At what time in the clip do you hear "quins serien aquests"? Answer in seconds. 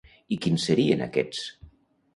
0.45-1.47